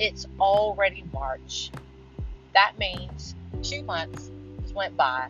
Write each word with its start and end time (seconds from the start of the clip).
It's 0.00 0.26
already 0.40 1.04
March. 1.12 1.70
That 2.54 2.72
means 2.78 3.34
two 3.62 3.82
months 3.82 4.30
went 4.74 4.96
by, 4.96 5.28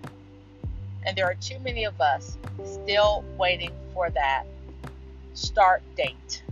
and 1.05 1.17
there 1.17 1.25
are 1.25 1.35
too 1.35 1.59
many 1.59 1.83
of 1.83 2.01
us 2.01 2.39
still 2.65 3.25
waiting 3.37 3.73
for 3.93 4.11
that 4.11 4.45
start 5.35 5.83
date. 5.97 6.45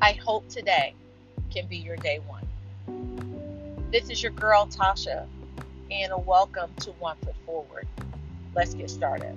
I 0.00 0.12
hope 0.12 0.48
today 0.48 0.94
can 1.52 1.66
be 1.66 1.76
your 1.76 1.96
day 1.96 2.18
one. 2.26 2.46
This 3.92 4.08
is 4.08 4.22
your 4.22 4.32
girl 4.32 4.66
Tasha, 4.66 5.26
and 5.90 6.12
a 6.12 6.18
welcome 6.18 6.70
to 6.80 6.92
One 6.92 7.16
Foot 7.26 7.36
Forward. 7.44 7.86
Let's 8.54 8.72
get 8.72 8.88
started. 8.88 9.36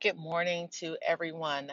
Good 0.00 0.16
morning 0.16 0.68
to 0.80 0.96
everyone. 1.06 1.72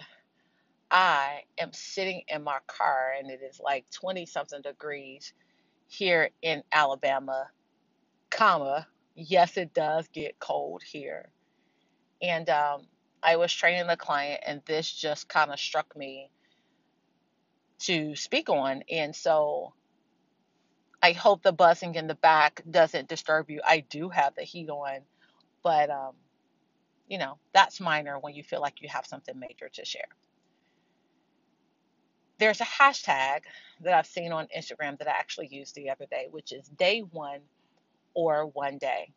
I 0.92 1.42
am 1.60 1.74
sitting 1.74 2.24
in 2.28 2.44
my 2.44 2.60
car 2.68 3.14
and 3.20 3.30
it 3.32 3.42
is 3.42 3.60
like 3.64 3.86
20 3.92 4.26
something 4.26 4.62
degrees 4.62 5.34
here 5.88 6.32
in 6.42 6.64
Alabama, 6.72 7.50
comma, 8.30 8.88
yes, 9.16 9.58
it 9.58 9.74
does 9.74 10.08
get 10.10 10.40
cold 10.40 10.84
here. 10.84 11.30
And 12.22 12.50
um, 12.50 12.88
I 13.24 13.38
was 13.38 13.54
training 13.54 13.88
the 13.88 13.98
client 13.98 14.44
and 14.48 14.62
this 14.66 14.92
just 14.92 15.30
kind 15.30 15.52
of 15.52 15.60
struck 15.60 15.96
me 15.98 16.32
to 17.80 18.16
speak 18.16 18.50
on. 18.50 18.84
And 18.92 19.16
so 19.16 19.74
I 21.04 21.14
hope 21.14 21.44
the 21.44 21.54
buzzing 21.54 21.96
in 21.96 22.08
the 22.08 22.16
back 22.16 22.64
doesn't 22.70 23.10
disturb 23.10 23.50
you. 23.50 23.62
I 23.66 23.82
do 23.82 24.10
have 24.10 24.36
the 24.36 24.44
heat 24.44 24.70
on, 24.70 25.02
but 25.64 25.90
um, 25.90 26.14
you 27.08 27.18
know, 27.18 27.38
that's 27.54 27.80
minor 27.80 28.20
when 28.20 28.36
you 28.36 28.44
feel 28.44 28.62
like 28.62 28.82
you 28.82 28.90
have 28.90 29.06
something 29.06 29.38
major 29.40 29.70
to 29.74 29.86
share. 29.86 30.08
There's 32.40 32.62
a 32.62 32.66
hashtag 32.66 33.42
that 33.82 33.94
I've 33.94 34.06
seen 34.06 34.32
on 34.32 34.48
Instagram 34.56 35.00
that 35.00 35.08
I 35.08 35.12
actually 35.12 35.48
used 35.48 35.76
the 35.76 35.90
other 35.90 36.06
day, 36.10 36.28
which 36.30 36.52
is 36.52 36.68
day 36.68 37.00
one 37.00 37.40
or 38.14 38.46
one 38.46 38.78
day. 38.78 39.12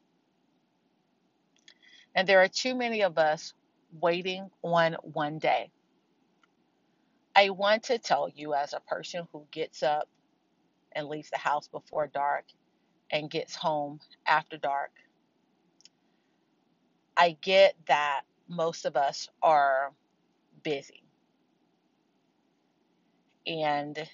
And 2.15 2.27
there 2.29 2.43
are 2.43 2.49
too 2.49 2.75
many 2.75 3.03
of 3.03 3.19
us 3.19 3.55
waiting 4.01 4.51
on 4.63 4.97
one 5.03 5.39
day. 5.39 5.71
I 7.37 7.51
want 7.51 7.85
to 7.85 7.99
tell 7.99 8.29
you, 8.29 8.55
as 8.55 8.73
a 8.73 8.81
person 8.81 9.27
who 9.33 9.47
gets 9.51 9.83
up 9.83 10.09
and 10.93 11.09
leaves 11.09 11.31
the 11.31 11.39
house 11.39 11.69
before 11.69 12.07
dark 12.07 12.45
and 13.11 13.31
gets 13.31 13.55
home 13.55 14.01
after 14.27 14.57
dark, 14.57 14.91
I 17.17 17.37
get 17.41 17.75
that 17.87 18.23
most 18.49 18.85
of 18.85 18.97
us 18.97 19.29
are 19.43 19.93
busy. 20.63 21.03
And 23.47 24.09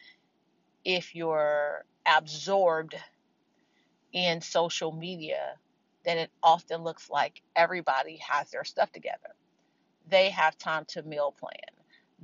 if 0.84 1.14
you're 1.14 1.84
absorbed 2.06 2.94
in 4.12 4.40
social 4.40 4.92
media, 4.92 5.56
then 6.04 6.18
it 6.18 6.30
often 6.42 6.82
looks 6.82 7.10
like 7.10 7.42
everybody 7.54 8.16
has 8.18 8.50
their 8.50 8.64
stuff 8.64 8.92
together. 8.92 9.34
They 10.08 10.30
have 10.30 10.56
time 10.56 10.84
to 10.88 11.02
meal 11.02 11.34
plan, 11.38 11.52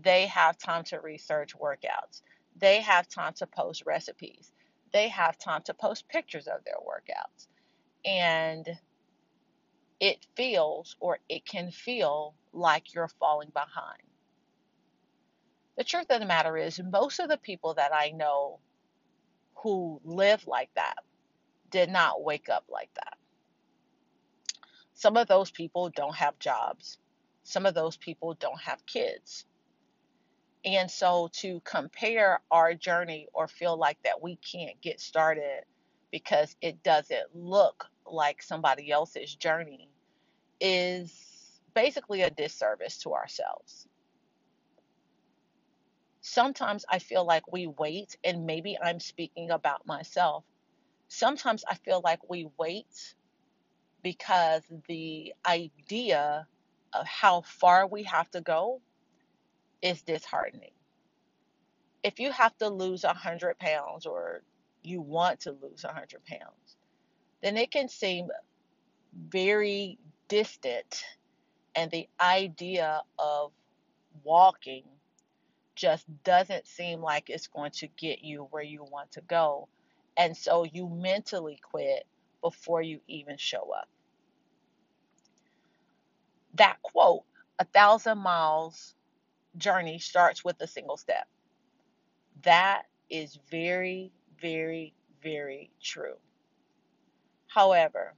they 0.01 0.27
have 0.27 0.57
time 0.57 0.85
to 0.85 1.01
research 1.01 1.55
workouts, 1.59 2.23
they 2.57 2.81
have 2.81 3.09
time 3.09 3.35
to 3.35 3.47
post 3.47 3.83
recipes, 3.85 4.53
they 4.93 5.09
have 5.09 5.37
time 5.39 5.63
to 5.65 5.75
post 5.75 6.09
pictures 6.09 6.47
of 6.47 6.65
their 6.65 6.77
workouts. 6.77 7.49
And 8.05 8.69
it 10.03 10.27
feels 10.35 10.97
or 10.99 11.21
it 11.29 11.47
can 11.47 11.71
feel 11.71 12.35
like 12.53 12.93
you're 12.93 13.07
falling 13.21 13.51
behind. 13.55 14.03
The 15.77 15.85
truth 15.85 16.11
of 16.11 16.19
the 16.19 16.27
matter 16.27 16.57
is, 16.57 16.81
most 16.83 17.21
of 17.21 17.29
the 17.29 17.37
people 17.37 17.75
that 17.75 17.95
I 17.95 18.11
know 18.11 18.59
who 19.55 20.01
live 20.05 20.45
like 20.49 20.71
that 20.75 20.97
did 21.71 21.89
not 21.89 22.21
wake 22.21 22.49
up 22.49 22.65
like 22.69 22.91
that. 22.97 23.17
Some 24.95 25.17
of 25.17 25.29
those 25.29 25.53
people 25.53 25.89
don't 25.91 26.17
have 26.17 26.37
jobs. 26.41 26.99
Some 27.45 27.65
of 27.65 27.75
those 27.75 27.97
people 27.97 28.35
don't 28.35 28.61
have 28.61 28.85
kids. 28.87 29.45
And 30.65 30.91
so 30.91 31.31
to 31.35 31.61
compare 31.61 32.41
our 32.51 32.75
journey 32.75 33.29
or 33.33 33.47
feel 33.47 33.77
like 33.77 34.03
that 34.03 34.21
we 34.21 34.35
can't 34.35 34.81
get 34.81 35.01
started 35.01 35.63
because 36.11 36.57
it 36.61 36.83
doesn't 36.83 37.37
look 37.37 37.87
like 38.05 38.43
somebody 38.43 38.91
else's 38.91 39.33
journey 39.37 39.92
is 40.63 41.61
basically 41.75 42.23
a 42.23 42.31
disservice 42.31 42.99
to 42.99 43.15
ourselves 43.15 43.89
sometimes 46.23 46.85
I 46.89 46.99
feel 46.99 47.25
like 47.25 47.53
we 47.53 47.67
wait, 47.67 48.17
and 48.25 48.47
maybe 48.47 48.79
I'm 48.83 49.01
speaking 49.01 49.51
about 49.51 49.87
myself. 49.87 50.45
Sometimes 51.09 51.65
I 51.69 51.75
feel 51.77 52.01
like 52.05 52.29
we 52.31 52.49
wait 52.59 53.15
because 54.03 54.63
the 54.89 55.35
idea 55.47 56.47
of 56.93 57.07
how 57.07 57.43
far 57.43 57.87
we 57.87 58.05
have 58.05 58.31
to 58.33 58.41
go 58.41 58.81
is 59.83 60.03
disheartening. 60.03 60.73
If 62.03 62.21
you 62.21 62.33
have 62.33 62.57
to 62.59 62.69
lose 62.69 63.05
100 63.05 63.59
pounds 63.59 64.07
or 64.07 64.43
you 64.83 65.01
want 65.01 65.41
to 65.41 65.53
lose 65.53 65.85
100 65.85 66.25
pounds, 66.27 66.77
then 67.43 67.57
it 67.57 67.71
can 67.71 67.89
seem 67.89 68.29
very 69.31 69.99
distant. 70.33 71.05
And 71.75 71.91
the 71.91 72.09
idea 72.19 73.03
of 73.19 73.53
walking 74.25 74.85
just 75.77 76.07
doesn't 76.25 76.67
seem 76.67 77.03
like 77.03 77.29
it's 77.29 77.49
going 77.49 77.73
to 77.73 77.89
get 77.99 78.25
you 78.25 78.49
where 78.51 78.63
you 78.63 78.83
want 78.83 79.13
to 79.13 79.21
go. 79.21 79.69
And 80.17 80.35
so 80.35 80.65
you 80.65 80.89
mentally 80.89 81.61
quit 81.71 82.07
before 82.41 82.81
you 82.81 83.01
even 83.09 83.37
show 83.37 83.73
up. 83.79 83.89
That 86.55 86.81
quote, 86.81 87.25
a 87.59 87.67
thousand 87.67 88.17
miles 88.17 88.95
journey 89.59 89.99
starts 89.99 90.43
with 90.43 90.59
a 90.63 90.67
single 90.67 90.97
step. 90.97 91.29
That 92.43 92.85
is 93.11 93.39
very, 93.51 94.13
very, 94.41 94.95
very 95.23 95.71
true. 95.83 96.17
However, 97.49 98.15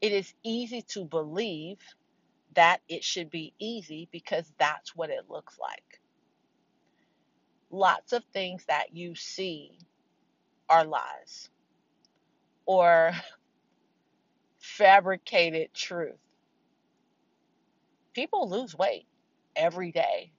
it 0.00 0.12
is 0.12 0.34
easy 0.44 0.82
to 0.82 1.04
believe 1.04 1.78
that 2.54 2.80
it 2.88 3.04
should 3.04 3.30
be 3.30 3.54
easy 3.60 4.08
because 4.12 4.52
that's 4.58 4.96
what 4.96 5.10
it 5.10 5.30
looks 5.30 5.58
like 5.60 5.84
lots 7.70 8.12
of 8.12 8.24
things 8.32 8.64
that 8.68 8.94
you 8.94 9.14
see 9.14 9.78
are 10.68 10.84
lies 10.84 11.50
or 12.66 13.12
fabricated 14.60 15.74
truth. 15.74 16.16
People 18.14 18.48
lose 18.48 18.76
weight 18.76 19.06
every 19.56 19.92
day, 19.92 20.32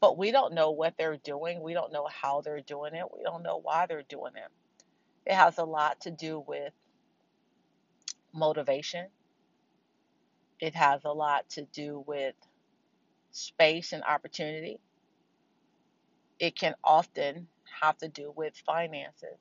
but 0.00 0.18
we 0.18 0.32
don't 0.32 0.54
know 0.54 0.70
what 0.72 0.94
they're 0.98 1.18
doing. 1.18 1.62
We 1.62 1.74
don't 1.74 1.92
know 1.92 2.08
how 2.12 2.42
they're 2.42 2.62
doing 2.62 2.94
it. 2.94 3.06
We 3.16 3.22
don't 3.24 3.42
know 3.42 3.60
why 3.62 3.86
they're 3.86 4.04
doing 4.08 4.32
it. 4.36 4.50
It 5.30 5.34
has 5.34 5.58
a 5.58 5.64
lot 5.64 6.00
to 6.02 6.10
do 6.10 6.44
with 6.46 6.72
motivation, 8.34 9.08
it 10.60 10.74
has 10.74 11.04
a 11.04 11.12
lot 11.12 11.48
to 11.50 11.62
do 11.72 12.04
with 12.06 12.34
space 13.32 13.92
and 13.92 14.02
opportunity 14.04 14.78
it 16.40 16.56
can 16.56 16.74
often 16.84 17.48
have 17.82 17.98
to 17.98 18.08
do 18.08 18.32
with 18.36 18.54
finances. 18.66 19.38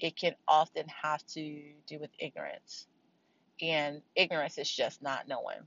It 0.00 0.16
can 0.16 0.34
often 0.48 0.86
have 1.02 1.24
to 1.28 1.62
do 1.86 2.00
with 2.00 2.10
ignorance. 2.18 2.88
And 3.62 4.02
ignorance 4.16 4.58
is 4.58 4.70
just 4.70 5.02
not 5.02 5.28
knowing. 5.28 5.62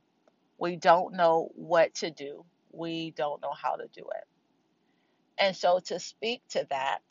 We 0.59 0.77
don't 0.77 1.15
know 1.15 1.49
what 1.55 1.95
to 1.95 2.11
do, 2.11 2.45
we 2.71 3.11
don't 3.11 3.41
know 3.41 3.53
how 3.53 3.75
to 3.77 3.87
do 3.93 4.01
it. 4.15 4.25
And 5.39 5.55
so, 5.55 5.79
to 5.85 5.99
speak 5.99 6.41
to 6.51 6.67
that, 6.69 7.01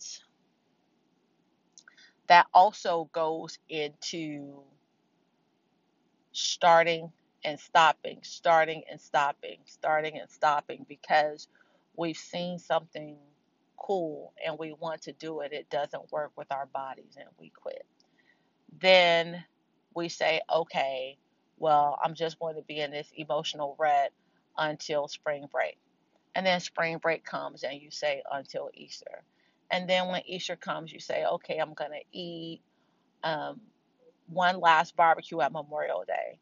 that 2.28 2.46
also 2.54 3.08
goes 3.12 3.58
into 3.68 4.62
starting 6.32 7.12
and 7.44 7.58
stopping, 7.58 8.18
starting 8.22 8.82
and 8.90 9.00
stopping, 9.00 9.58
starting 9.66 10.18
and 10.18 10.30
stopping, 10.30 10.84
because 10.88 11.48
we've 11.96 12.16
seen 12.16 12.58
something 12.58 13.16
cool 13.78 14.32
and 14.44 14.58
we 14.58 14.72
want 14.74 15.02
to 15.02 15.12
do 15.12 15.40
it, 15.40 15.52
it 15.52 15.70
doesn't 15.70 16.12
work 16.12 16.32
with 16.36 16.50
our 16.52 16.66
bodies 16.66 17.16
and 17.16 17.28
we 17.38 17.50
quit. 17.50 17.86
Then 18.80 19.44
we 19.94 20.08
say, 20.08 20.40
okay, 20.52 21.18
well, 21.58 21.98
I'm 22.02 22.14
just 22.14 22.38
going 22.38 22.56
to 22.56 22.62
be 22.62 22.80
in 22.80 22.90
this 22.90 23.10
emotional 23.16 23.76
rut 23.78 24.12
until 24.58 25.08
spring 25.08 25.46
break. 25.52 25.78
And 26.34 26.46
then 26.46 26.60
spring 26.60 26.98
break 26.98 27.24
comes 27.24 27.62
and 27.64 27.80
you 27.80 27.90
say 27.90 28.22
until 28.32 28.70
Easter. 28.74 29.22
And 29.70 29.88
then 29.88 30.08
when 30.08 30.22
Easter 30.26 30.56
comes, 30.56 30.92
you 30.92 31.00
say, 31.00 31.24
okay, 31.24 31.58
I'm 31.58 31.74
going 31.74 31.90
to 31.90 32.18
eat 32.18 32.60
um, 33.24 33.60
one 34.28 34.60
last 34.60 34.96
barbecue 34.96 35.40
at 35.40 35.52
Memorial 35.52 36.04
Day. 36.06 36.38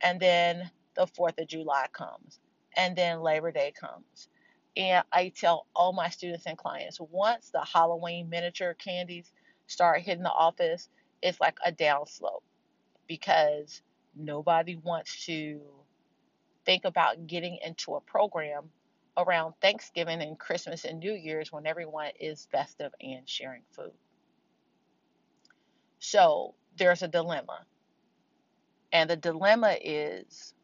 And 0.00 0.20
then 0.20 0.70
the 0.94 1.06
4th 1.06 1.40
of 1.40 1.48
July 1.48 1.86
comes 1.92 2.38
and 2.76 2.96
then 2.96 3.20
Labor 3.20 3.50
Day 3.50 3.72
comes. 3.78 4.28
And 4.76 5.04
I 5.12 5.30
tell 5.30 5.66
all 5.74 5.92
my 5.92 6.08
students 6.08 6.46
and 6.46 6.56
clients 6.56 6.98
once 7.00 7.50
the 7.50 7.64
Halloween 7.64 8.28
miniature 8.28 8.74
candies 8.74 9.32
start 9.66 10.02
hitting 10.02 10.22
the 10.22 10.30
office, 10.30 10.88
it's 11.20 11.40
like 11.40 11.58
a 11.64 11.72
downslope 11.72 12.42
because 13.08 13.82
nobody 14.16 14.76
wants 14.76 15.26
to 15.26 15.60
think 16.64 16.84
about 16.84 17.26
getting 17.26 17.58
into 17.64 17.94
a 17.94 18.00
program 18.00 18.70
around 19.18 19.54
Thanksgiving 19.60 20.22
and 20.22 20.38
Christmas 20.38 20.86
and 20.86 21.00
New 21.00 21.14
Year's 21.14 21.52
when 21.52 21.66
everyone 21.66 22.12
is 22.20 22.48
festive 22.52 22.92
and 23.02 23.28
sharing 23.28 23.64
food. 23.72 23.92
So 26.00 26.54
there's 26.76 27.02
a 27.02 27.08
dilemma. 27.08 27.66
And 28.92 29.10
the 29.10 29.16
dilemma 29.16 29.76
is 29.82 30.54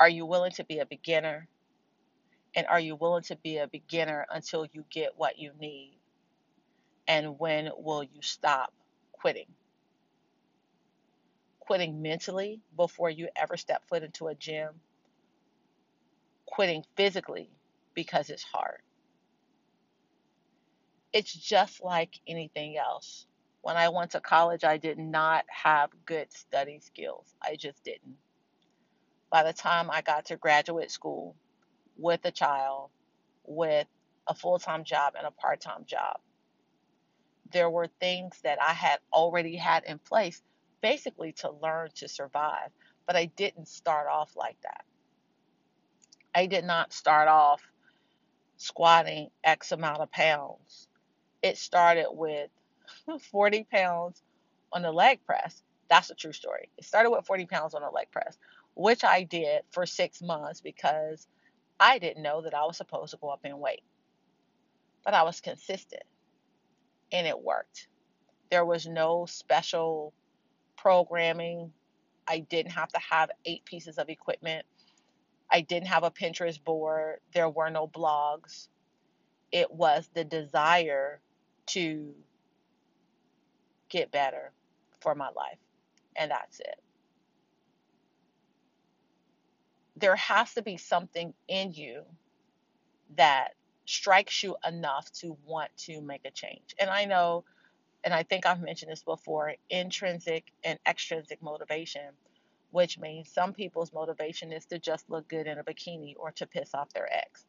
are 0.00 0.08
you 0.08 0.26
willing 0.26 0.52
to 0.52 0.64
be 0.64 0.78
a 0.78 0.86
beginner? 0.86 1.48
And 2.54 2.66
are 2.68 2.80
you 2.80 2.96
willing 2.96 3.24
to 3.24 3.36
be 3.36 3.58
a 3.58 3.68
beginner 3.68 4.26
until 4.30 4.66
you 4.72 4.84
get 4.90 5.16
what 5.16 5.38
you 5.38 5.52
need? 5.58 5.98
And 7.08 7.38
when 7.38 7.70
will 7.76 8.04
you 8.04 8.22
stop 8.22 8.72
quitting? 9.12 9.48
Quitting 11.60 12.02
mentally 12.02 12.62
before 12.76 13.10
you 13.10 13.28
ever 13.36 13.56
step 13.56 13.86
foot 13.88 14.02
into 14.02 14.28
a 14.28 14.34
gym, 14.34 14.80
quitting 16.50 16.84
physically 16.96 17.50
because 17.94 18.30
it's 18.30 18.42
hard. 18.42 18.80
It's 21.12 21.32
just 21.32 21.82
like 21.82 22.20
anything 22.26 22.76
else. 22.76 23.26
When 23.62 23.76
I 23.76 23.88
went 23.88 24.12
to 24.12 24.20
college, 24.20 24.64
I 24.64 24.78
did 24.78 24.98
not 24.98 25.44
have 25.48 25.90
good 26.06 26.32
study 26.32 26.80
skills. 26.80 27.34
I 27.42 27.56
just 27.56 27.82
didn't. 27.84 28.16
By 29.30 29.44
the 29.44 29.52
time 29.52 29.90
I 29.90 30.02
got 30.02 30.26
to 30.26 30.36
graduate 30.36 30.90
school 30.90 31.36
with 31.96 32.24
a 32.24 32.30
child, 32.30 32.90
with 33.44 33.86
a 34.28 34.34
full 34.34 34.58
time 34.58 34.84
job 34.84 35.14
and 35.16 35.26
a 35.26 35.30
part 35.30 35.60
time 35.60 35.84
job, 35.86 36.20
there 37.52 37.70
were 37.70 37.88
things 38.00 38.40
that 38.44 38.62
I 38.62 38.72
had 38.72 39.00
already 39.12 39.56
had 39.56 39.84
in 39.84 39.98
place 39.98 40.42
basically 40.80 41.32
to 41.32 41.50
learn 41.50 41.90
to 41.96 42.08
survive. 42.08 42.70
But 43.06 43.16
I 43.16 43.26
didn't 43.26 43.68
start 43.68 44.06
off 44.08 44.36
like 44.36 44.56
that. 44.62 44.84
I 46.34 46.46
did 46.46 46.64
not 46.64 46.92
start 46.92 47.28
off 47.28 47.62
squatting 48.56 49.30
X 49.44 49.72
amount 49.72 50.00
of 50.02 50.10
pounds. 50.12 50.88
It 51.42 51.58
started 51.58 52.08
with 52.10 52.50
40 53.32 53.64
pounds 53.72 54.22
on 54.72 54.82
the 54.82 54.92
leg 54.92 55.20
press. 55.26 55.62
That's 55.90 56.10
a 56.10 56.14
true 56.14 56.32
story. 56.32 56.68
It 56.78 56.84
started 56.84 57.10
with 57.10 57.26
40 57.26 57.46
pounds 57.46 57.74
on 57.74 57.82
the 57.82 57.90
leg 57.90 58.10
press, 58.12 58.38
which 58.74 59.04
I 59.04 59.24
did 59.24 59.62
for 59.72 59.86
six 59.86 60.22
months 60.22 60.60
because 60.60 61.26
I 61.80 61.98
didn't 61.98 62.22
know 62.22 62.42
that 62.42 62.54
I 62.54 62.64
was 62.64 62.76
supposed 62.76 63.12
to 63.12 63.18
go 63.18 63.28
up 63.30 63.40
in 63.44 63.58
weight. 63.58 63.82
But 65.04 65.14
I 65.14 65.22
was 65.24 65.40
consistent 65.40 66.04
and 67.12 67.26
it 67.26 67.40
worked. 67.40 67.88
There 68.50 68.64
was 68.64 68.86
no 68.86 69.26
special 69.26 70.12
programming. 70.76 71.72
I 72.28 72.40
didn't 72.40 72.72
have 72.72 72.90
to 72.90 73.00
have 73.10 73.30
eight 73.44 73.64
pieces 73.64 73.98
of 73.98 74.08
equipment. 74.08 74.66
I 75.50 75.62
didn't 75.62 75.88
have 75.88 76.04
a 76.04 76.10
Pinterest 76.10 76.62
board. 76.62 77.20
There 77.34 77.48
were 77.48 77.70
no 77.70 77.88
blogs. 77.88 78.68
It 79.52 79.70
was 79.72 80.08
the 80.14 80.24
desire 80.24 81.20
to 81.68 82.14
get 83.88 84.10
better 84.12 84.52
for 85.00 85.14
my 85.14 85.30
life. 85.30 85.58
And 86.16 86.30
that's 86.30 86.60
it. 86.60 86.80
There 89.96 90.16
has 90.16 90.54
to 90.54 90.62
be 90.62 90.76
something 90.76 91.34
in 91.48 91.72
you 91.72 92.04
that 93.16 93.54
strikes 93.86 94.42
you 94.42 94.56
enough 94.66 95.10
to 95.12 95.36
want 95.44 95.70
to 95.76 96.00
make 96.00 96.24
a 96.24 96.30
change. 96.30 96.74
And 96.78 96.88
I 96.88 97.04
know, 97.04 97.44
and 98.04 98.14
I 98.14 98.22
think 98.22 98.46
I've 98.46 98.60
mentioned 98.62 98.92
this 98.92 99.02
before 99.02 99.54
intrinsic 99.68 100.44
and 100.64 100.78
extrinsic 100.86 101.42
motivation, 101.42 102.08
which 102.70 102.98
means 102.98 103.30
some 103.32 103.52
people's 103.52 103.92
motivation 103.92 104.52
is 104.52 104.66
to 104.66 104.78
just 104.78 105.10
look 105.10 105.28
good 105.28 105.46
in 105.46 105.58
a 105.58 105.64
bikini 105.64 106.14
or 106.18 106.30
to 106.32 106.46
piss 106.46 106.74
off 106.74 106.92
their 106.92 107.12
ex. 107.12 107.44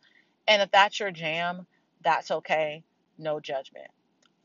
And 0.48 0.62
if 0.62 0.72
that's 0.72 1.00
your 1.00 1.12
jam, 1.12 1.66
that's 2.04 2.32
okay. 2.32 2.84
No 3.18 3.40
judgment. 3.40 3.88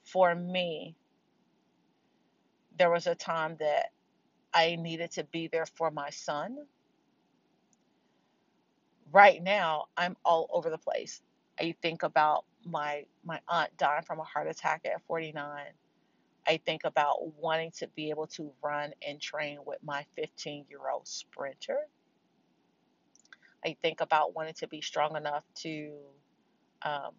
For 0.04 0.34
me, 0.34 0.96
there 2.78 2.90
was 2.90 3.06
a 3.06 3.14
time 3.14 3.56
that 3.60 3.90
I 4.52 4.76
needed 4.76 5.12
to 5.12 5.24
be 5.24 5.48
there 5.48 5.66
for 5.66 5.90
my 5.90 6.10
son. 6.10 6.58
Right 9.12 9.42
now, 9.42 9.86
I'm 9.96 10.16
all 10.24 10.48
over 10.52 10.70
the 10.70 10.78
place. 10.78 11.22
I 11.60 11.74
think 11.82 12.02
about 12.02 12.44
my 12.64 13.04
my 13.24 13.40
aunt 13.48 13.76
dying 13.78 14.02
from 14.02 14.20
a 14.20 14.24
heart 14.24 14.48
attack 14.48 14.82
at 14.84 15.02
49. 15.06 15.64
I 16.46 16.58
think 16.64 16.82
about 16.84 17.34
wanting 17.36 17.72
to 17.78 17.88
be 17.88 18.10
able 18.10 18.28
to 18.28 18.52
run 18.62 18.92
and 19.06 19.20
train 19.20 19.58
with 19.66 19.78
my 19.82 20.04
15 20.16 20.66
year 20.70 20.90
old 20.92 21.06
sprinter. 21.06 21.80
I 23.64 23.76
think 23.82 24.00
about 24.00 24.34
wanting 24.34 24.54
to 24.54 24.68
be 24.68 24.80
strong 24.80 25.16
enough 25.16 25.44
to 25.62 25.92
um, 26.82 27.12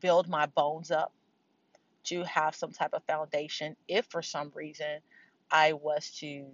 build 0.00 0.28
my 0.28 0.46
bones 0.46 0.90
up 0.90 1.12
to 2.04 2.24
have 2.24 2.54
some 2.54 2.72
type 2.72 2.92
of 2.92 3.04
foundation 3.04 3.76
if 3.88 4.06
for 4.06 4.22
some 4.22 4.50
reason 4.54 5.00
I 5.50 5.74
was 5.74 6.10
to 6.20 6.46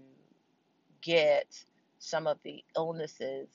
get 1.01 1.47
some 1.99 2.27
of 2.27 2.39
the 2.45 2.63
illnesses 2.77 3.49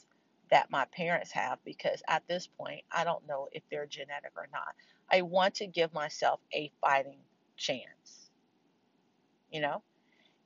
that 0.54 0.70
my 0.70 0.86
parents 0.86 1.32
have 1.32 1.58
because 1.66 2.04
at 2.08 2.22
this 2.28 2.46
point 2.46 2.84
I 2.92 3.04
don't 3.04 3.28
know 3.28 3.48
if 3.54 3.64
they're 3.72 3.88
genetic 3.88 4.34
or 4.38 4.48
not. 4.54 4.76
I 5.12 5.24
want 5.24 5.56
to 5.56 5.66
give 5.66 5.92
myself 5.96 6.40
a 6.54 6.72
fighting 6.80 7.18
chance, 7.58 8.30
you 9.52 9.62
know? 9.62 9.82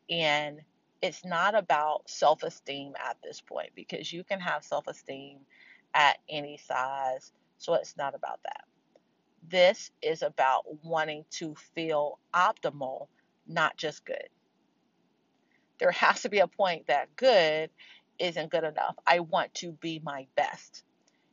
And 0.10 0.62
it's 1.02 1.26
not 1.26 1.56
about 1.56 2.10
self 2.10 2.44
esteem 2.44 2.94
at 3.06 3.18
this 3.22 3.42
point 3.42 3.72
because 3.76 4.14
you 4.14 4.24
can 4.24 4.40
have 4.40 4.64
self 4.64 4.88
esteem 4.88 5.40
at 5.94 6.20
any 6.30 6.56
size. 6.56 7.34
So 7.58 7.74
it's 7.74 7.98
not 7.98 8.16
about 8.16 8.40
that. 8.44 8.64
This 9.50 9.92
is 10.02 10.22
about 10.22 10.64
wanting 10.86 11.26
to 11.32 11.54
feel 11.76 12.18
optimal, 12.34 13.08
not 13.46 13.76
just 13.76 14.06
good. 14.06 14.30
There 15.80 15.92
has 15.92 16.22
to 16.22 16.30
be 16.30 16.40
a 16.40 16.48
point 16.48 16.88
that 16.88 17.14
good 17.18 17.72
isn't 18.20 18.52
good 18.52 18.64
enough. 18.64 18.96
I 19.06 19.20
want 19.20 19.54
to 19.56 19.72
be 19.74 20.02
my 20.04 20.28
best. 20.36 20.84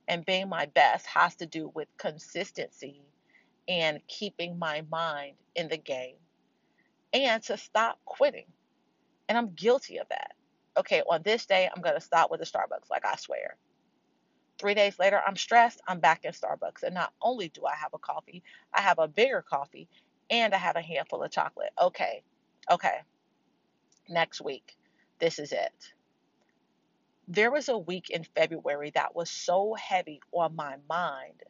And 0.07 0.25
being 0.25 0.49
my 0.49 0.67
best 0.67 1.07
has 1.07 1.35
to 1.37 1.47
do 1.47 1.71
with 1.75 1.89
consistency 1.97 3.01
and 3.69 4.01
keeping 4.07 4.59
my 4.59 4.85
mind 4.91 5.37
in 5.55 5.69
the 5.69 5.79
game 5.79 6.17
and 7.13 7.43
to 7.45 7.57
stop 7.57 7.99
quitting. 8.05 8.47
And 9.29 9.39
I'm 9.39 9.55
guilty 9.55 9.99
of 9.99 10.09
that. 10.11 10.33
Okay, 10.77 11.03
on 11.09 11.23
this 11.23 11.47
day, 11.47 11.71
I'm 11.75 11.83
going 11.83 11.95
to 11.95 12.01
stop 12.01 12.31
with 12.31 12.41
the 12.41 12.47
Starbucks, 12.47 12.91
like 12.91 13.07
I 13.07 13.17
swear. 13.17 13.57
Three 14.59 14.75
days 14.75 14.99
later, 14.99 15.21
I'm 15.27 15.37
stressed. 15.37 15.81
I'm 15.87 16.01
back 16.01 16.25
in 16.25 16.33
Starbucks. 16.33 16.83
And 16.83 16.95
not 16.95 17.13
only 17.23 17.49
do 17.49 17.65
I 17.65 17.75
have 17.75 17.95
a 17.95 17.99
coffee, 17.99 18.43
I 18.73 18.81
have 18.81 18.99
a 18.99 19.09
bigger 19.09 19.43
coffee 19.43 19.89
and 20.31 20.55
I 20.55 20.59
have 20.59 20.77
a 20.77 20.83
handful 20.83 21.23
of 21.23 21.31
chocolate. 21.31 21.73
Okay, 21.81 22.23
okay. 22.71 22.99
Next 24.09 24.41
week, 24.41 24.77
this 25.19 25.39
is 25.39 25.53
it. 25.53 25.93
There 27.29 27.51
was 27.51 27.69
a 27.69 27.79
week 27.79 28.11
in 28.11 28.25
February 28.25 28.91
that 28.95 29.15
was 29.15 29.31
so 29.31 29.75
heavy 29.75 30.21
on 30.33 30.55
my 30.57 30.77
mind 30.89 31.43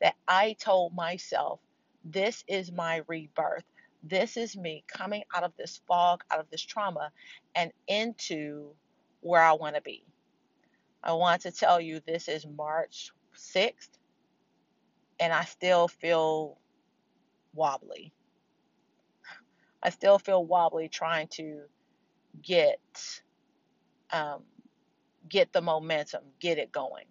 that 0.00 0.14
I 0.28 0.54
told 0.54 0.94
myself, 0.94 1.60
this 2.04 2.44
is 2.46 2.70
my 2.70 3.02
rebirth. 3.08 3.64
This 4.02 4.36
is 4.36 4.56
me 4.56 4.84
coming 4.86 5.24
out 5.34 5.42
of 5.42 5.52
this 5.56 5.80
fog, 5.88 6.22
out 6.30 6.40
of 6.40 6.50
this 6.50 6.62
trauma, 6.62 7.10
and 7.54 7.72
into 7.88 8.74
where 9.20 9.42
I 9.42 9.52
want 9.52 9.74
to 9.76 9.82
be. 9.82 10.04
I 11.02 11.12
want 11.14 11.42
to 11.42 11.50
tell 11.50 11.80
you 11.80 12.00
this 12.06 12.28
is 12.28 12.46
March 12.46 13.10
6th, 13.36 13.98
and 15.18 15.32
I 15.32 15.44
still 15.44 15.88
feel 15.88 16.58
wobbly. 17.54 18.12
I 19.82 19.90
still 19.90 20.18
feel 20.18 20.44
wobbly 20.44 20.88
trying 20.88 21.28
to 21.28 21.62
get 22.42 22.80
um, 24.12 24.42
get 25.28 25.52
the 25.52 25.60
momentum, 25.60 26.22
get 26.40 26.58
it 26.58 26.72
going. 26.72 27.06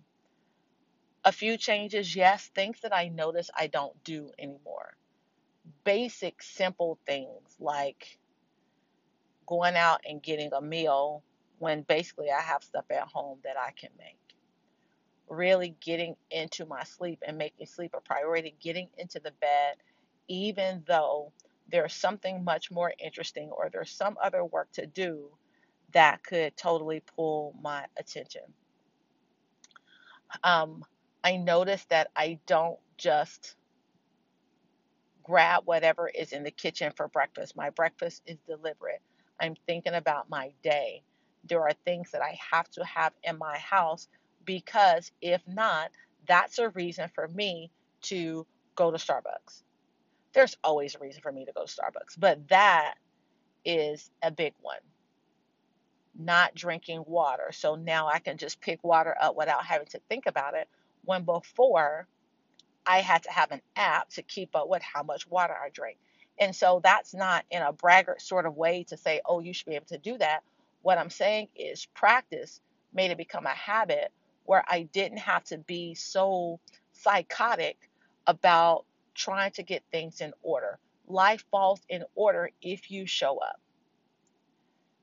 A 1.23 1.31
few 1.31 1.57
changes, 1.57 2.15
yes, 2.15 2.49
things 2.53 2.79
that 2.81 2.95
I 2.95 3.07
notice 3.07 3.49
I 3.55 3.67
don't 3.67 4.01
do 4.03 4.31
anymore. 4.37 4.95
Basic, 5.83 6.41
simple 6.43 6.99
things 7.05 7.55
like 7.59 8.19
going 9.47 9.75
out 9.75 10.01
and 10.07 10.21
getting 10.21 10.51
a 10.53 10.61
meal 10.61 11.23
when 11.59 11.81
basically 11.83 12.29
I 12.29 12.41
have 12.41 12.63
stuff 12.63 12.85
at 12.91 13.07
home 13.07 13.39
that 13.43 13.57
I 13.57 13.71
can 13.71 13.89
make. 13.97 14.17
Really 15.27 15.75
getting 15.81 16.15
into 16.29 16.65
my 16.65 16.83
sleep 16.83 17.23
and 17.25 17.37
making 17.37 17.65
sleep 17.65 17.95
a 17.95 18.01
priority, 18.01 18.55
getting 18.61 18.89
into 18.97 19.19
the 19.19 19.31
bed, 19.31 19.77
even 20.27 20.83
though 20.87 21.31
there's 21.71 21.93
something 21.93 22.43
much 22.43 22.69
more 22.69 22.93
interesting 23.03 23.49
or 23.49 23.69
there's 23.71 23.89
some 23.89 24.17
other 24.21 24.45
work 24.45 24.71
to 24.73 24.85
do 24.85 25.29
that 25.95 26.23
could 26.23 26.57
totally 26.57 27.03
pull 27.17 27.55
my 27.61 27.85
attention. 27.97 28.43
Um, 30.43 30.85
I 31.23 31.37
notice 31.37 31.85
that 31.87 32.11
I 32.15 32.39
don't 32.47 32.79
just 32.97 33.55
grab 35.23 35.63
whatever 35.65 36.09
is 36.09 36.33
in 36.33 36.43
the 36.43 36.51
kitchen 36.51 36.93
for 36.95 37.07
breakfast. 37.09 37.55
My 37.57 37.71
breakfast 37.71 38.23
is 38.27 38.37
deliberate. 38.47 39.01
I'm 39.41 39.55
thinking 39.67 39.95
about 39.95 40.29
my 40.29 40.51
day. 40.63 41.03
There 41.49 41.63
are 41.63 41.73
things 41.85 42.11
that 42.11 42.21
I 42.23 42.37
have 42.51 42.69
to 42.71 42.85
have 42.85 43.13
in 43.23 43.37
my 43.39 43.57
house 43.57 44.07
because 44.45 45.11
if 45.21 45.41
not, 45.47 45.91
that's 46.27 46.59
a 46.59 46.69
reason 46.71 47.09
for 47.15 47.27
me 47.29 47.71
to 48.03 48.45
go 48.75 48.91
to 48.91 48.97
Starbucks. 48.97 49.63
There's 50.33 50.57
always 50.63 50.95
a 50.95 50.99
reason 50.99 51.21
for 51.21 51.31
me 51.31 51.45
to 51.45 51.53
go 51.53 51.65
to 51.65 51.71
Starbucks, 51.73 52.19
but 52.19 52.47
that 52.49 52.95
is 53.65 54.11
a 54.23 54.31
big 54.31 54.53
one. 54.61 54.77
Not 56.17 56.55
drinking 56.55 57.03
water. 57.07 57.51
So 57.51 57.75
now 57.75 58.07
I 58.07 58.19
can 58.19 58.37
just 58.37 58.61
pick 58.61 58.83
water 58.83 59.15
up 59.19 59.35
without 59.35 59.65
having 59.65 59.87
to 59.87 60.01
think 60.09 60.25
about 60.25 60.53
it. 60.55 60.67
When 61.03 61.23
before 61.23 62.07
I 62.85 63.01
had 63.01 63.23
to 63.23 63.31
have 63.31 63.51
an 63.51 63.61
app 63.75 64.09
to 64.11 64.21
keep 64.21 64.55
up 64.55 64.69
with 64.69 64.81
how 64.81 65.03
much 65.03 65.27
water 65.27 65.53
I 65.53 65.69
drink. 65.69 65.97
And 66.39 66.55
so 66.55 66.81
that's 66.83 67.13
not 67.13 67.45
in 67.49 67.61
a 67.61 67.73
braggart 67.73 68.21
sort 68.21 68.45
of 68.45 68.55
way 68.55 68.83
to 68.89 68.97
say, 68.97 69.21
oh, 69.25 69.39
you 69.39 69.53
should 69.53 69.67
be 69.67 69.75
able 69.75 69.85
to 69.87 69.97
do 69.97 70.17
that. 70.17 70.43
What 70.81 70.97
I'm 70.97 71.09
saying 71.09 71.47
is 71.55 71.87
practice 71.87 72.61
made 72.93 73.11
it 73.11 73.17
become 73.17 73.45
a 73.45 73.49
habit 73.49 74.11
where 74.45 74.63
I 74.67 74.83
didn't 74.83 75.19
have 75.19 75.43
to 75.45 75.57
be 75.57 75.95
so 75.95 76.59
psychotic 76.93 77.89
about 78.27 78.85
trying 79.15 79.51
to 79.53 79.63
get 79.63 79.83
things 79.91 80.21
in 80.21 80.33
order. 80.43 80.77
Life 81.07 81.45
falls 81.51 81.81
in 81.89 82.03
order 82.15 82.49
if 82.61 82.91
you 82.91 83.07
show 83.07 83.37
up. 83.39 83.59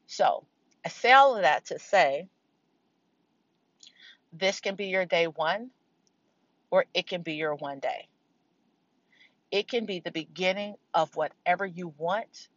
So 0.07 0.45
I 0.85 0.89
say 0.89 1.13
all 1.13 1.37
of 1.37 1.43
that 1.43 1.67
to 1.67 1.79
say 1.79 2.29
this 4.33 4.61
can 4.61 4.75
be 4.75 4.87
your 4.87 5.07
day 5.07 5.27
one 5.27 5.71
or 6.71 6.87
it 6.95 7.07
can 7.07 7.23
be 7.23 7.35
your 7.35 7.55
one 7.55 7.79
day. 7.79 8.09
It 9.53 9.69
can 9.69 9.85
be 9.85 10.01
the 10.01 10.11
beginning 10.11 10.77
of 10.95 11.15
whatever 11.15 11.67
you 11.67 11.93
want, 11.99 12.49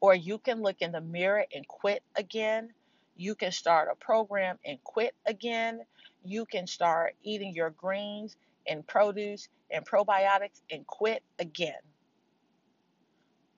or 0.00 0.14
you 0.14 0.38
can 0.38 0.62
look 0.62 0.76
in 0.80 0.92
the 0.92 1.00
mirror 1.00 1.44
and 1.52 1.66
quit 1.66 2.02
again. 2.16 2.70
You 3.16 3.34
can 3.34 3.50
start 3.50 3.88
a 3.90 3.96
program 3.96 4.58
and 4.64 4.82
quit 4.84 5.14
again. 5.26 5.80
You 6.24 6.46
can 6.46 6.68
start 6.68 7.16
eating 7.24 7.52
your 7.52 7.70
greens 7.70 8.36
and 8.68 8.86
produce 8.86 9.48
and 9.72 9.84
probiotics 9.84 10.60
and 10.70 10.86
quit 10.86 11.24
again. 11.40 11.82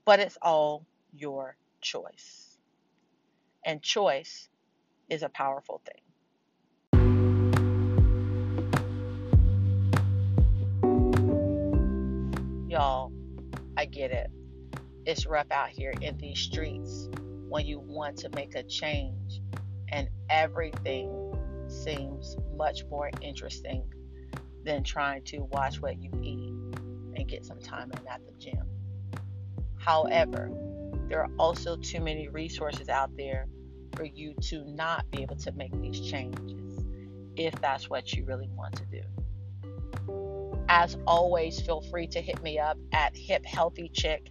But 0.07 0.21
it's 0.21 0.39
all 0.41 0.87
your 1.13 1.57
choice. 1.83 2.50
And 3.65 3.83
choice 3.83 4.49
is 5.09 5.23
a 5.23 5.29
powerful 5.29 5.83
thing. 5.85 6.01
Y'all, 12.69 13.13
I 13.77 13.85
get 13.85 14.13
it. 14.13 14.31
It's 15.05 15.27
rough 15.27 15.51
out 15.51 15.69
here 15.69 15.93
in 16.01 16.17
these 16.19 16.39
streets 16.39 17.09
when 17.49 17.67
you 17.67 17.81
want 17.81 18.17
to 18.19 18.31
make 18.31 18.55
a 18.55 18.63
change 18.63 19.43
and 19.89 20.09
everything 20.29 21.35
seems 21.69 22.37
much 22.57 22.85
more 22.91 23.11
interesting 23.21 23.85
than 24.65 24.85
trying 24.85 25.23
to 25.25 25.39
watch 25.53 25.81
what 25.81 26.01
you 26.01 26.11
eat 26.23 26.53
and 27.17 27.27
get 27.29 27.45
some 27.45 27.59
time 27.59 27.91
in 27.93 28.07
at 28.07 28.21
the 28.25 28.33
gym. 28.39 28.69
However, 29.77 30.51
there 31.11 31.21
are 31.21 31.31
also 31.39 31.77
too 31.77 32.01
many 32.01 32.29
resources 32.29 32.89
out 32.89 33.11
there 33.17 33.49
for 33.97 34.05
you 34.05 34.33
to 34.41 34.65
not 34.65 35.11
be 35.11 35.23
able 35.23 35.35
to 35.35 35.51
make 35.53 35.73
these 35.83 36.01
changes 36.01 36.85
if 37.37 37.53
that's 37.61 37.91
what 37.91 38.13
you 38.13 38.25
really 38.25 38.49
want 38.55 38.77
to 38.77 38.85
do. 38.87 39.03
As 40.69 40.97
always, 41.09 41.61
feel 41.61 41.81
free 41.81 42.07
to 42.07 42.21
hit 42.21 42.41
me 42.45 42.61
up 42.61 42.79
at 42.93 43.13
hiphealthychick 43.15 44.29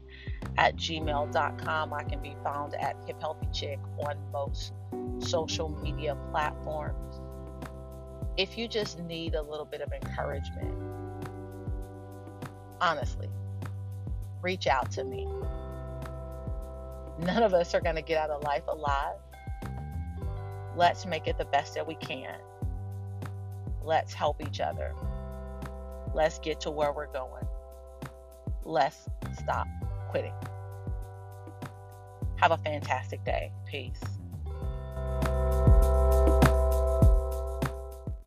at 0.58 0.78
gmail.com. 0.78 1.94
I 1.94 2.04
can 2.04 2.22
be 2.22 2.34
found 2.46 2.76
at 2.76 2.96
hiphealthychick 3.06 3.80
on 4.08 4.16
most 4.32 4.72
social 5.20 5.68
media 5.84 6.16
platforms. 6.32 7.20
If 8.38 8.58
you 8.58 8.70
just 8.70 9.00
need 9.00 9.36
a 9.36 9.42
little 9.42 9.66
bit 9.66 9.82
of 9.82 9.92
encouragement, 9.92 10.74
honestly, 12.80 13.28
reach 14.42 14.66
out 14.66 14.90
to 14.92 15.04
me. 15.04 15.28
None 17.20 17.44
of 17.44 17.54
us 17.54 17.74
are 17.74 17.82
going 17.82 17.96
to 17.96 18.02
get 18.02 18.18
out 18.18 18.30
of 18.30 18.44
life 18.44 18.64
alive. 18.68 19.18
Let's 20.76 21.06
make 21.06 21.28
it 21.28 21.38
the 21.38 21.46
best 21.46 21.76
that 21.76 21.86
we 21.86 21.96
can. 21.96 22.36
Let's 23.84 24.14
help 24.14 24.42
each 24.42 24.62
other. 24.62 24.94
Let's 26.14 26.40
get 26.40 26.62
to 26.62 26.72
where 26.72 26.94
we're 26.94 27.08
going. 27.08 27.46
Let's 28.64 29.08
stop 29.42 29.68
quitting. 30.10 30.34
Have 32.38 32.52
a 32.52 32.58
fantastic 32.58 33.24
day. 33.26 33.52
Peace. 33.66 34.19